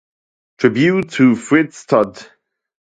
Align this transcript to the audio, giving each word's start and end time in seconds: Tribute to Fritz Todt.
Tribute 0.57 1.11
to 1.11 1.35
Fritz 1.35 1.85
Todt. 1.85 2.31